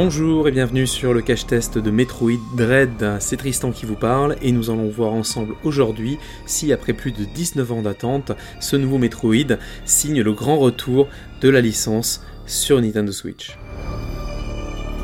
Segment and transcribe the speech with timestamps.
[0.00, 3.16] Bonjour et bienvenue sur le cache test de Metroid Dread.
[3.18, 7.24] C'est Tristan qui vous parle et nous allons voir ensemble aujourd'hui si après plus de
[7.24, 11.08] 19 ans d'attente, ce nouveau Metroid signe le grand retour
[11.40, 13.58] de la licence sur Nintendo Switch.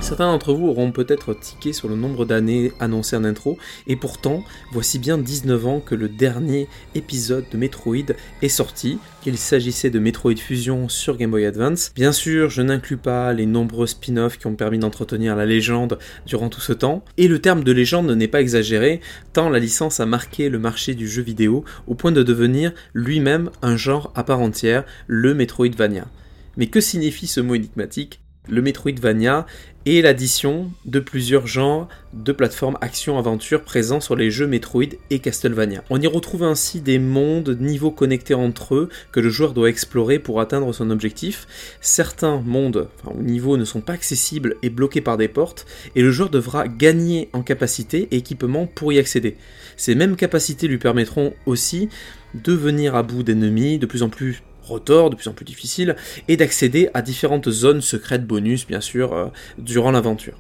[0.05, 3.57] Certains d'entre vous auront peut-être tiqué sur le nombre d'années annoncées en intro,
[3.87, 9.38] et pourtant, voici bien 19 ans que le dernier épisode de Metroid est sorti, qu'il
[9.38, 11.91] s'agissait de Metroid Fusion sur Game Boy Advance.
[11.95, 16.50] Bien sûr, je n'inclus pas les nombreux spin-offs qui ont permis d'entretenir la légende durant
[16.50, 19.00] tout ce temps, et le terme de légende n'est pas exagéré,
[19.33, 23.48] tant la licence a marqué le marché du jeu vidéo au point de devenir lui-même
[23.62, 26.06] un genre à part entière, le Metroidvania.
[26.59, 28.20] Mais que signifie ce mot énigmatique?
[28.48, 29.47] Le Metroidvania
[29.87, 35.84] et l'addition de plusieurs genres de plateformes action-aventure présents sur les jeux Metroid et Castlevania.
[35.91, 40.19] On y retrouve ainsi des mondes, niveaux connectés entre eux que le joueur doit explorer
[40.19, 41.47] pour atteindre son objectif.
[41.81, 46.11] Certains mondes ou niveaux ne sont pas accessibles et bloqués par des portes et le
[46.11, 49.36] joueur devra gagner en capacité et équipement pour y accéder.
[49.77, 51.89] Ces mêmes capacités lui permettront aussi
[52.34, 55.97] de venir à bout d'ennemis de plus en plus rotor, de plus en plus difficile,
[56.29, 59.27] et d'accéder à différentes zones secrètes bonus, bien sûr, euh,
[59.59, 60.39] durant l'aventure.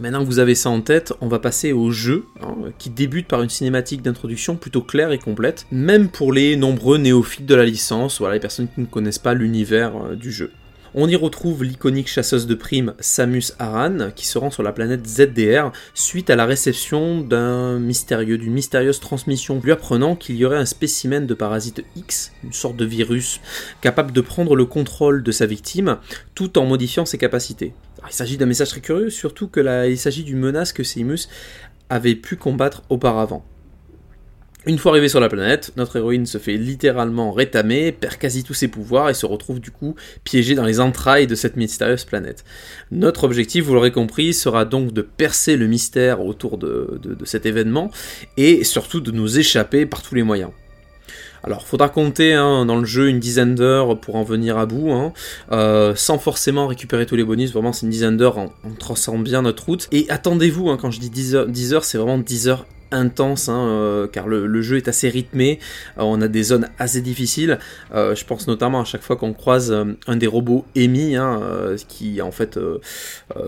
[0.00, 3.28] Maintenant que vous avez ça en tête, on va passer au jeu, hein, qui débute
[3.28, 7.66] par une cinématique d'introduction plutôt claire et complète, même pour les nombreux néophytes de la
[7.66, 10.52] licence, voilà, les personnes qui ne connaissent pas l'univers euh, du jeu.
[10.92, 15.06] On y retrouve l'iconique chasseuse de primes Samus Aran qui se rend sur la planète
[15.06, 20.56] ZDR suite à la réception d'un mystérieux, d'une mystérieuse transmission lui apprenant qu'il y aurait
[20.56, 23.40] un spécimen de parasite X, une sorte de virus,
[23.80, 25.98] capable de prendre le contrôle de sa victime
[26.34, 27.72] tout en modifiant ses capacités.
[28.08, 31.28] il s'agit d'un message très curieux, surtout que il s'agit d'une menace que Samus
[31.88, 33.44] avait pu combattre auparavant.
[34.66, 38.52] Une fois arrivé sur la planète, notre héroïne se fait littéralement rétamer, perd quasi tous
[38.52, 42.44] ses pouvoirs et se retrouve du coup piégée dans les entrailles de cette mystérieuse planète.
[42.90, 47.90] Notre objectif, vous l'aurez compris, sera donc de percer le mystère autour de, cet événement
[48.36, 50.50] et surtout de nous échapper par tous les moyens.
[51.42, 54.92] Alors, faudra compter hein, dans le jeu une dizaine d'heures pour en venir à bout,
[54.92, 55.14] hein,
[55.52, 57.50] euh, sans forcément récupérer tous les bonus.
[57.54, 59.88] Vraiment, c'est une dizaine d'heures en, traçant bien notre route.
[59.90, 63.48] Et attendez-vous, hein, quand je dis 10 heures, 10 heures c'est vraiment 10 heures intense,
[63.48, 65.58] hein, euh, car le, jeu est assez rythmé,
[65.98, 67.58] euh, on a des zones assez difficiles,
[67.94, 69.74] euh, je pense notamment à chaque fois qu'on croise
[70.06, 71.40] un des robots émis, hein,
[71.88, 72.58] qui en fait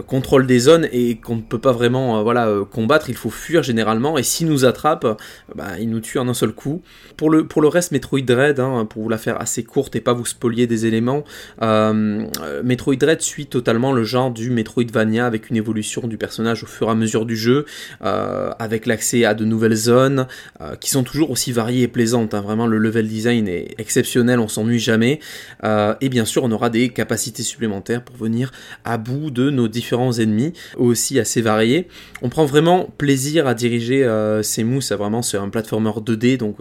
[0.06, 4.19] contrôle des zones et qu'on ne peut pas vraiment voilà, combattre, il faut fuir généralement,
[4.19, 5.06] et s'il nous attrape,
[5.54, 6.82] bah, il nous tue en un seul coup.
[7.16, 10.00] Pour le, pour le reste, Metroid Dread, hein, pour vous la faire assez courte et
[10.00, 11.24] pas vous spolier des éléments,
[11.60, 16.88] Metroid Dread suit totalement le genre du Metroidvania avec une évolution du personnage au fur
[16.88, 17.66] et à mesure du jeu,
[18.00, 20.26] avec l'accès à de nouvelles zones
[20.60, 22.34] euh, qui sont toujours aussi variées et plaisantes.
[22.34, 22.41] Hein.
[22.41, 25.20] Vraiment, le level design est exceptionnel, on s'ennuie jamais.
[25.65, 28.53] Euh, et bien sûr, on aura des capacités supplémentaires pour venir
[28.84, 31.88] à bout de nos différents ennemis, aussi assez variés.
[32.22, 36.56] On prend vraiment plaisir à diriger euh, ces mousses, vraiment c'est un platformer 2D, donc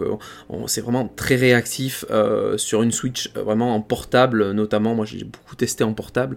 [0.66, 2.04] c'est vraiment très réactif
[2.56, 4.94] sur une Switch vraiment en portable, notamment.
[4.94, 6.36] Moi, j'ai beaucoup testé en portable.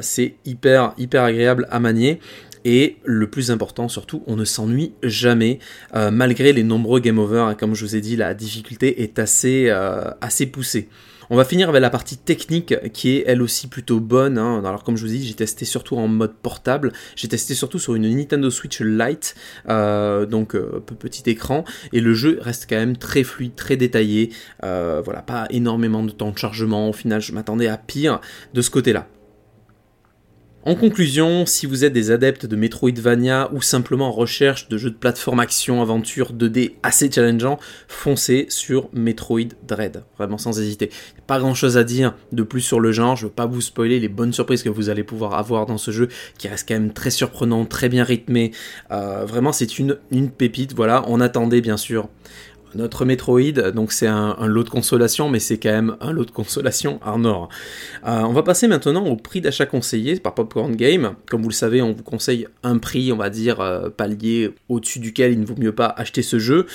[0.00, 2.20] c'est hyper hyper agréable à manier.
[2.64, 5.58] Et le plus important surtout, on ne s'ennuie jamais.
[5.94, 9.18] Euh, malgré les nombreux game over, hein, comme je vous ai dit, la difficulté est
[9.18, 10.88] assez, euh, assez poussée.
[11.30, 14.36] On va finir avec la partie technique qui est elle aussi plutôt bonne.
[14.36, 14.62] Hein.
[14.64, 16.92] Alors comme je vous dit, j'ai testé surtout en mode portable.
[17.16, 19.34] J'ai testé surtout sur une Nintendo Switch Lite,
[19.70, 21.64] euh, donc petit écran,
[21.94, 24.32] et le jeu reste quand même très fluide, très détaillé.
[24.60, 26.90] voilà, pas énormément de temps de chargement.
[26.90, 28.20] Au final, je m'attendais à pire
[28.52, 29.08] de ce côté-là.
[30.66, 34.88] En conclusion, si vous êtes des adeptes de Metroidvania ou simplement en recherche de jeux
[34.88, 40.88] de plateforme action aventure 2D assez challengeant, foncez sur Metroid Dread, vraiment sans hésiter.
[41.26, 44.00] Pas grand chose à dire de plus sur le genre, je veux pas vous spoiler
[44.00, 46.08] les bonnes surprises que vous allez pouvoir avoir dans ce jeu
[46.38, 48.52] qui reste quand même très surprenant, très bien rythmé.
[48.90, 49.98] Euh, vraiment c'est une
[50.30, 52.08] pépite, voilà, on attendait bien sûr
[52.74, 56.30] notre Metroid, donc c'est un, lot de consolation, mais c'est quand même un lot de
[56.30, 57.48] consolation en or.
[58.06, 61.14] Euh, on va passer maintenant au prix d'achat conseillé par Popcorn Game.
[61.28, 64.98] Comme vous le savez, on vous conseille un prix, on va dire, euh, palier au-dessus
[64.98, 66.66] duquel il ne vaut mieux pas acheter ce jeu.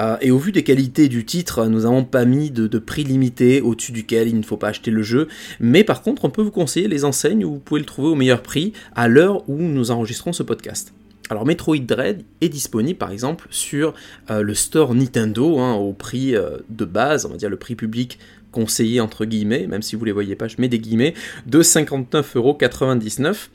[0.00, 3.60] Euh, et au vu des qualités du titre, nous n'avons pas mis de prix limité
[3.60, 5.28] au-dessus duquel il ne faut pas acheter le jeu.
[5.60, 8.14] Mais par contre, on peut vous conseiller les enseignes où vous pouvez le trouver au
[8.14, 10.92] meilleur prix à l'heure où nous enregistrons ce podcast.
[11.34, 13.92] Alors Metroid Dread est disponible par exemple sur
[14.30, 17.74] euh, le store Nintendo hein, au prix euh, de base, on va dire le prix
[17.74, 18.20] public
[18.52, 21.14] conseillés entre guillemets, même si vous les voyez pas, je mets des guillemets,
[21.46, 23.48] de 59,99€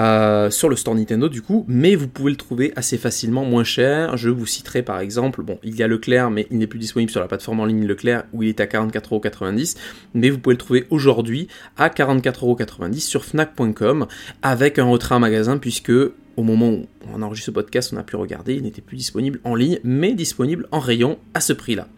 [0.00, 3.62] euh, sur le store Nintendo du coup, mais vous pouvez le trouver assez facilement moins
[3.62, 4.16] cher.
[4.16, 7.12] Je vous citerai par exemple, bon, il y a Leclerc, mais il n'est plus disponible
[7.12, 9.76] sur la plateforme en ligne Leclerc où il est à 44,90€,
[10.14, 11.46] mais vous pouvez le trouver aujourd'hui
[11.76, 14.08] à 44,90€ sur Fnac.com
[14.42, 15.92] avec un retrait en magasin puisque
[16.36, 19.40] au moment où on enregistre ce podcast, on a pu regarder, il n'était plus disponible
[19.44, 21.88] en ligne, mais disponible en rayon à ce prix-là.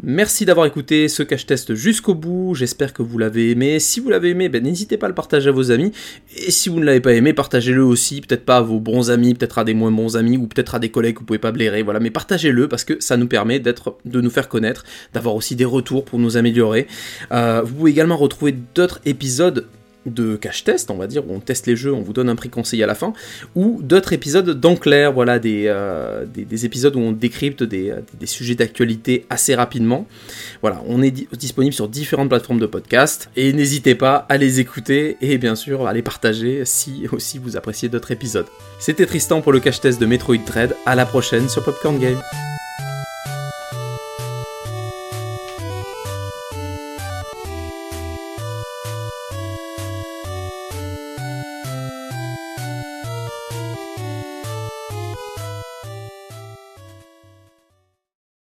[0.00, 3.80] Merci d'avoir écouté ce cache test jusqu'au bout, j'espère que vous l'avez aimé.
[3.80, 5.90] Si vous l'avez aimé, ben, n'hésitez pas à le partager à vos amis.
[6.36, 9.34] Et si vous ne l'avez pas aimé, partagez-le aussi, peut-être pas à vos bons amis,
[9.34, 11.50] peut-être à des moins bons amis, ou peut-être à des collègues que vous pouvez pas
[11.50, 15.34] blairer, voilà, mais partagez-le parce que ça nous permet d'être, de nous faire connaître, d'avoir
[15.34, 16.86] aussi des retours pour nous améliorer.
[17.32, 19.66] Euh, vous pouvez également retrouver d'autres épisodes
[20.12, 22.36] de cache test, on va dire, où on teste les jeux, on vous donne un
[22.36, 23.12] prix conseillé à la fin,
[23.54, 28.54] ou d'autres épisodes d'enclair, voilà, des, euh, des, épisodes où on décrypte des, des sujets
[28.54, 30.06] d'actualité assez rapidement.
[30.60, 35.16] Voilà, on est disponible sur différentes plateformes de podcast, et n'hésitez pas à les écouter,
[35.20, 38.46] et bien sûr à les partager si aussi vous appréciez d'autres épisodes.
[38.78, 42.18] C'était Tristan pour le cache test de Metroid Dread, à la prochaine sur Popcorn Game.